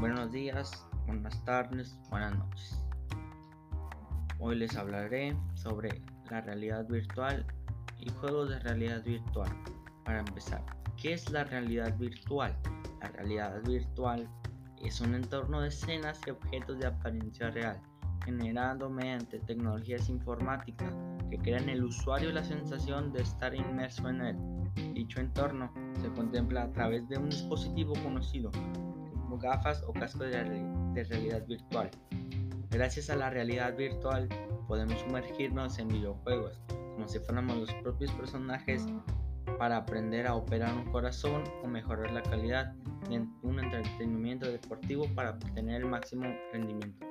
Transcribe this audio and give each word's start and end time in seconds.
Buenos 0.00 0.30
días, 0.30 0.86
buenas 1.08 1.44
tardes, 1.44 1.98
buenas 2.08 2.38
noches. 2.38 2.78
Hoy 4.38 4.54
les 4.54 4.76
hablaré 4.76 5.36
sobre 5.54 6.02
la 6.30 6.40
realidad 6.40 6.86
virtual 6.86 7.44
y 7.98 8.08
juegos 8.08 8.50
de 8.50 8.60
realidad 8.60 9.02
virtual. 9.02 9.50
Para 10.04 10.20
empezar, 10.20 10.64
¿qué 10.96 11.14
es 11.14 11.28
la 11.32 11.42
realidad 11.42 11.98
virtual? 11.98 12.56
La 13.00 13.08
realidad 13.08 13.60
virtual 13.64 14.28
es 14.80 15.00
un 15.00 15.16
entorno 15.16 15.62
de 15.62 15.68
escenas 15.68 16.20
y 16.28 16.30
objetos 16.30 16.78
de 16.78 16.86
apariencia 16.86 17.50
real, 17.50 17.80
generado 18.24 18.88
mediante 18.88 19.40
tecnologías 19.40 20.08
informáticas 20.08 20.94
que 21.28 21.38
crean 21.38 21.68
el 21.68 21.82
usuario 21.82 22.30
la 22.30 22.44
sensación 22.44 23.12
de 23.12 23.22
estar 23.22 23.52
inmerso 23.52 24.08
en 24.08 24.20
él. 24.20 24.36
Dicho 24.94 25.20
entorno 25.20 25.72
se 26.00 26.08
contempla 26.10 26.62
a 26.62 26.72
través 26.72 27.08
de 27.08 27.18
un 27.18 27.30
dispositivo 27.30 27.94
conocido 28.04 28.52
gafas 29.38 29.82
o 29.86 29.92
casco 29.92 30.24
de, 30.24 30.32
realidad 30.94 31.46
virtual. 31.46 31.90
Gracias 32.70 33.10
a 33.10 33.16
la 33.16 33.30
realidad 33.30 33.76
virtual 33.76 34.28
podemos 34.66 35.00
sumergirnos 35.00 35.78
en 35.78 35.88
videojuegos 35.88 36.60
como 36.68 37.08
si 37.08 37.18
fuéramos 37.20 37.56
los 37.56 37.72
propios 37.74 38.10
personajes 38.12 38.84
para 39.58 39.76
aprender 39.76 40.26
a 40.26 40.34
operar 40.34 40.74
un 40.74 40.90
corazón 40.90 41.44
o 41.62 41.66
mejorar 41.66 42.10
la 42.10 42.22
calidad 42.22 42.72
de 43.08 43.26
un 43.42 43.60
entretenimiento 43.60 44.50
deportivo 44.50 45.06
para 45.14 45.30
obtener 45.30 45.82
el 45.82 45.88
máximo 45.88 46.26
rendimiento. 46.52 47.06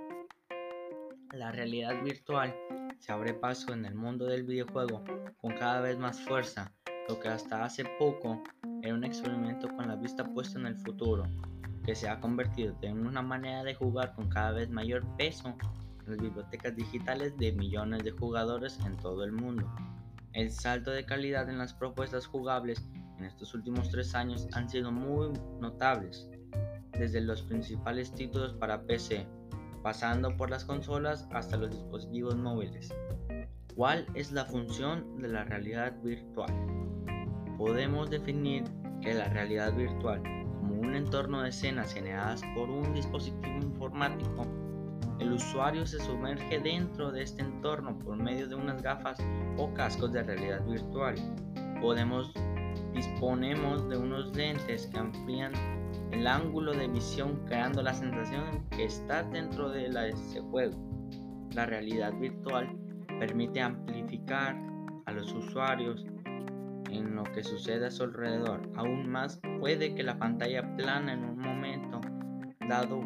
La 1.33 1.51
realidad 1.51 2.01
virtual 2.03 2.55
se 2.99 3.11
abre 3.11 3.33
paso 3.33 3.73
en 3.73 3.85
el 3.85 3.95
mundo 3.95 4.25
del 4.25 4.43
videojuego 4.43 5.03
con 5.37 5.53
cada 5.53 5.81
vez 5.81 5.97
más 5.97 6.19
fuerza, 6.21 6.71
lo 7.07 7.19
que 7.19 7.29
hasta 7.29 7.63
hace 7.63 7.85
poco 7.99 8.41
era 8.81 8.93
un 8.93 9.03
experimento 9.03 9.67
con 9.75 9.87
la 9.87 9.95
vista 9.95 10.23
puesta 10.23 10.59
en 10.59 10.67
el 10.67 10.75
futuro, 10.77 11.23
que 11.87 11.95
se 11.95 12.09
ha 12.09 12.19
convertido 12.19 12.75
en 12.81 13.07
una 13.07 13.21
manera 13.21 13.63
de 13.63 13.73
jugar 13.73 14.13
con 14.13 14.27
cada 14.27 14.51
vez 14.51 14.69
mayor 14.69 15.05
peso 15.15 15.55
en 16.05 16.11
las 16.11 16.17
bibliotecas 16.17 16.75
digitales 16.75 17.37
de 17.37 17.53
millones 17.53 18.03
de 18.03 18.11
jugadores 18.11 18.77
en 18.85 18.97
todo 18.97 19.23
el 19.23 19.31
mundo. 19.31 19.73
El 20.33 20.51
salto 20.51 20.91
de 20.91 21.05
calidad 21.05 21.49
en 21.49 21.57
las 21.57 21.73
propuestas 21.73 22.25
jugables 22.25 22.85
en 23.17 23.23
estos 23.23 23.53
últimos 23.53 23.89
tres 23.89 24.13
años 24.15 24.49
han 24.51 24.69
sido 24.69 24.91
muy 24.91 25.31
notables, 25.61 26.29
desde 26.91 27.21
los 27.21 27.41
principales 27.43 28.13
títulos 28.13 28.53
para 28.55 28.81
PC, 28.81 29.25
pasando 29.81 30.35
por 30.35 30.49
las 30.49 30.65
consolas 30.65 31.25
hasta 31.31 31.55
los 31.55 31.71
dispositivos 31.71 32.35
móviles. 32.35 32.93
¿Cuál 33.75 34.05
es 34.13 34.33
la 34.33 34.43
función 34.43 35.21
de 35.21 35.29
la 35.29 35.45
realidad 35.45 35.93
virtual? 36.03 36.53
Podemos 37.57 38.09
definir 38.09 38.65
que 39.01 39.13
la 39.13 39.29
realidad 39.29 39.73
virtual 39.73 40.21
como 40.67 40.81
un 40.81 40.95
entorno 40.95 41.41
de 41.41 41.49
escenas 41.49 41.93
generadas 41.93 42.41
por 42.55 42.69
un 42.69 42.93
dispositivo 42.93 43.57
informático 43.57 44.45
el 45.19 45.33
usuario 45.33 45.85
se 45.85 45.99
sumerge 45.99 46.59
dentro 46.59 47.11
de 47.11 47.23
este 47.23 47.41
entorno 47.41 47.97
por 47.99 48.17
medio 48.17 48.47
de 48.47 48.55
unas 48.55 48.81
gafas 48.83 49.17
o 49.57 49.73
cascos 49.73 50.11
de 50.13 50.21
realidad 50.21 50.63
virtual. 50.65 51.15
Podemos 51.81 52.31
disponemos 52.93 53.87
de 53.89 53.97
unos 53.97 54.35
lentes 54.35 54.87
que 54.87 54.99
amplían 54.99 55.53
el 56.11 56.25
ángulo 56.27 56.73
de 56.73 56.87
visión 56.87 57.43
creando 57.45 57.81
la 57.81 57.93
sensación 57.93 58.63
que 58.69 58.85
está 58.85 59.23
dentro 59.23 59.69
de 59.69 59.87
ese 59.87 60.41
juego. 60.41 60.75
La 61.53 61.65
realidad 61.65 62.13
virtual 62.13 62.77
permite 63.19 63.61
amplificar 63.61 64.55
a 65.05 65.11
los 65.11 65.33
usuarios 65.33 66.05
en 66.89 67.15
lo 67.15 67.23
que 67.23 67.43
sucede 67.43 67.87
a 67.87 67.91
su 67.91 68.03
alrededor. 68.03 68.61
Aún 68.75 69.09
más 69.09 69.39
puede 69.59 69.95
que 69.95 70.03
la 70.03 70.17
pantalla 70.17 70.75
plana 70.75 71.13
en 71.13 71.23
un 71.23 71.39
momento 71.39 72.01
dado 72.67 73.01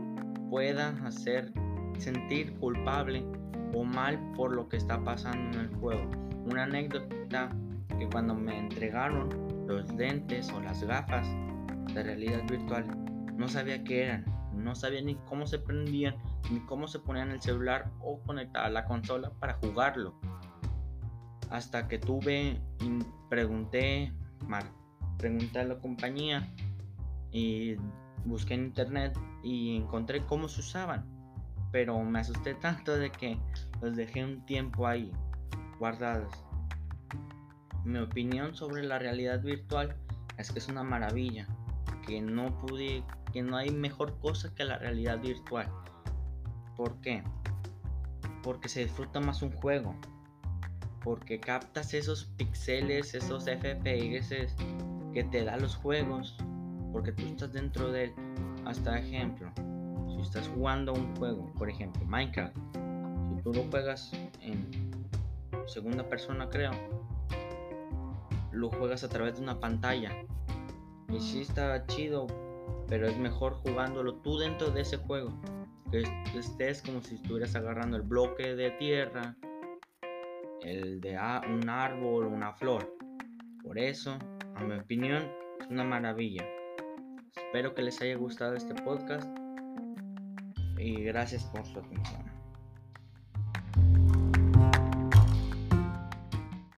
pueda 0.49 0.89
hacer 1.05 1.51
sentir 1.97 2.53
culpable 2.57 3.25
o 3.73 3.83
mal 3.83 4.19
por 4.35 4.53
lo 4.53 4.67
que 4.67 4.77
está 4.77 5.03
pasando 5.03 5.59
en 5.59 5.65
el 5.65 5.75
juego. 5.75 6.09
Una 6.45 6.63
anécdota 6.63 7.49
que 7.97 8.09
cuando 8.09 8.33
me 8.33 8.57
entregaron 8.57 9.29
los 9.67 9.91
lentes 9.93 10.51
o 10.51 10.59
las 10.59 10.83
gafas 10.83 11.27
de 11.93 12.03
realidad 12.03 12.41
virtual 12.49 12.85
no 13.35 13.47
sabía 13.47 13.83
qué 13.83 14.05
eran, 14.05 14.25
no 14.53 14.75
sabía 14.75 15.01
ni 15.01 15.15
cómo 15.27 15.45
se 15.47 15.59
prendían, 15.59 16.15
ni 16.51 16.59
cómo 16.61 16.87
se 16.87 16.99
ponían 16.99 17.31
el 17.31 17.41
celular 17.41 17.89
o 18.01 18.19
conectar 18.21 18.65
a 18.65 18.69
la 18.69 18.85
consola 18.85 19.31
para 19.39 19.53
jugarlo. 19.53 20.19
Hasta 21.51 21.87
que 21.87 21.99
tuve 21.99 22.59
y 22.79 22.99
pregunté, 23.29 24.11
pregunté 25.17 25.59
a 25.59 25.65
la 25.65 25.77
compañía 25.79 26.51
y 27.31 27.75
busqué 28.25 28.55
en 28.55 28.65
internet 28.65 29.15
y 29.43 29.77
encontré 29.77 30.25
cómo 30.25 30.47
se 30.47 30.61
usaban 30.61 31.05
pero 31.71 32.01
me 32.03 32.19
asusté 32.19 32.53
tanto 32.53 32.97
de 32.97 33.11
que 33.11 33.37
los 33.81 33.95
dejé 33.95 34.23
un 34.23 34.45
tiempo 34.45 34.87
ahí, 34.87 35.11
guardados. 35.79 36.33
Mi 37.85 37.99
opinión 37.99 38.53
sobre 38.53 38.83
la 38.83 38.99
realidad 38.99 39.41
virtual 39.41 39.95
es 40.37 40.51
que 40.51 40.59
es 40.59 40.67
una 40.67 40.83
maravilla, 40.83 41.47
que 42.05 42.21
no 42.21 42.57
pude, 42.59 43.03
que 43.31 43.41
no 43.41 43.57
hay 43.57 43.71
mejor 43.71 44.19
cosa 44.19 44.53
que 44.53 44.65
la 44.65 44.77
realidad 44.77 45.19
virtual. 45.19 45.67
¿Por 46.75 46.99
qué? 47.01 47.23
Porque 48.43 48.69
se 48.69 48.83
disfruta 48.83 49.19
más 49.19 49.41
un 49.41 49.51
juego, 49.51 49.95
porque 51.03 51.39
captas 51.39 51.93
esos 51.93 52.25
píxeles, 52.37 53.13
esos 53.13 53.45
FPS 53.45 54.55
que 55.13 55.23
te 55.23 55.43
da 55.43 55.57
los 55.57 55.75
juegos, 55.75 56.35
porque 56.91 57.11
tú 57.11 57.25
estás 57.25 57.53
dentro 57.53 57.91
de 57.91 58.05
él. 58.05 58.13
Hasta 58.65 58.99
ejemplo, 58.99 59.51
si 60.07 60.21
estás 60.21 60.47
jugando 60.49 60.93
un 60.93 61.15
juego, 61.15 61.51
por 61.57 61.69
ejemplo, 61.69 62.05
Minecraft, 62.05 62.55
si 62.55 63.41
tú 63.43 63.53
lo 63.53 63.63
juegas 63.71 64.11
en 64.41 64.91
segunda 65.65 66.07
persona, 66.07 66.49
creo, 66.49 66.71
lo 68.51 68.69
juegas 68.69 69.03
a 69.03 69.09
través 69.09 69.37
de 69.37 69.43
una 69.43 69.59
pantalla. 69.59 70.11
Y 71.09 71.19
sí 71.19 71.41
está 71.41 71.85
chido, 71.87 72.27
pero 72.87 73.07
es 73.07 73.17
mejor 73.17 73.53
jugándolo 73.55 74.15
tú 74.15 74.37
dentro 74.37 74.69
de 74.69 74.81
ese 74.81 74.97
juego. 74.97 75.31
Que 75.91 76.03
estés 76.37 76.81
como 76.81 77.01
si 77.01 77.15
estuvieras 77.15 77.55
agarrando 77.55 77.97
el 77.97 78.03
bloque 78.03 78.55
de 78.55 78.71
tierra, 78.71 79.35
el 80.63 81.01
de 81.01 81.17
un 81.49 81.69
árbol, 81.69 82.25
una 82.25 82.53
flor. 82.53 82.95
Por 83.63 83.77
eso, 83.77 84.17
a 84.55 84.63
mi 84.63 84.75
opinión, 84.75 85.23
es 85.59 85.67
una 85.67 85.83
maravilla. 85.83 86.45
Espero 87.35 87.73
que 87.73 87.83
les 87.83 88.01
haya 88.01 88.15
gustado 88.15 88.55
este 88.55 88.73
podcast 88.75 89.29
y 90.77 91.03
gracias 91.03 91.45
por 91.45 91.65
su 91.65 91.79
atención. 91.79 92.40